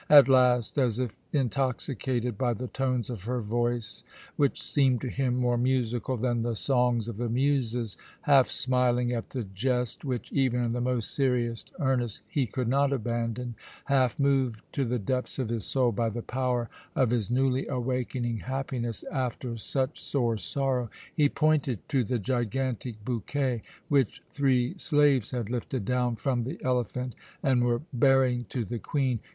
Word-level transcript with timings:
At 0.09 0.27
last, 0.27 0.79
as 0.79 0.97
if 0.97 1.15
intoxicated 1.31 2.35
by 2.35 2.53
the 2.55 2.65
tones 2.67 3.07
of 3.11 3.25
her 3.25 3.39
voice, 3.39 4.03
which 4.35 4.59
seemed 4.59 4.99
to 5.01 5.09
him 5.09 5.35
more 5.35 5.59
musical 5.59 6.17
than 6.17 6.41
the 6.41 6.55
songs 6.55 7.07
of 7.07 7.17
the 7.17 7.29
Muses; 7.29 7.97
half 8.23 8.49
smiling 8.49 9.11
at 9.11 9.29
the 9.29 9.43
jest 9.43 10.03
which, 10.03 10.31
even 10.31 10.63
in 10.63 10.71
the 10.71 10.81
most 10.81 11.13
serious 11.13 11.65
earnest, 11.79 12.21
he 12.27 12.47
could 12.47 12.67
not 12.67 12.91
abandon; 12.91 13.53
half 13.85 14.17
moved 14.17 14.63
to 14.71 14.85
the 14.85 14.97
depths 14.97 15.37
of 15.37 15.49
his 15.49 15.65
soul 15.65 15.91
by 15.91 16.09
the 16.09 16.23
power 16.23 16.67
of 16.95 17.11
his 17.11 17.29
newly 17.29 17.67
awakening 17.67 18.37
happiness 18.37 19.03
after 19.11 19.55
such 19.55 20.01
sore 20.01 20.35
sorrow, 20.35 20.89
he 21.15 21.29
pointed 21.29 21.77
to 21.89 22.03
the 22.03 22.17
gigantic 22.17 23.05
bouquet, 23.05 23.61
which 23.87 24.23
three 24.31 24.75
slaves 24.79 25.29
had 25.29 25.51
lifted 25.51 25.85
down 25.85 26.15
from 26.15 26.43
the 26.43 26.59
elephant 26.63 27.13
and 27.43 27.63
were 27.63 27.83
bearing 27.93 28.45
to 28.49 28.65
the 28.65 28.79
Queen. 28.79 29.19